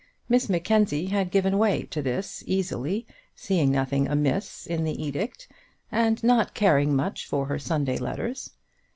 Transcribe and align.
Miss 0.27 0.49
Mackenzie 0.49 1.05
had 1.05 1.29
given 1.29 1.59
way 1.59 1.83
to 1.83 2.01
this 2.01 2.43
easily, 2.47 3.05
seeing 3.35 3.69
nothing 3.71 4.07
amiss 4.07 4.65
in 4.65 4.83
the 4.83 4.99
edict, 4.99 5.47
and 5.91 6.23
not 6.23 6.55
caring 6.55 6.95
much 6.95 7.27
for 7.27 7.45
her 7.45 7.59
Sunday 7.59 7.99
letters. 7.99 8.49